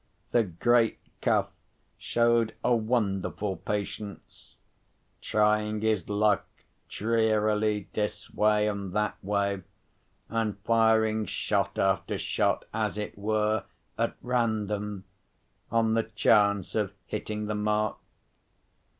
[0.31, 1.49] The great Cuff
[1.95, 4.55] showed a wonderful patience;
[5.21, 6.47] trying his luck
[6.89, 9.61] drearily this way and that way,
[10.27, 15.03] and firing shot after shot, as it were, at random,
[15.69, 17.99] on the chance of hitting the mark.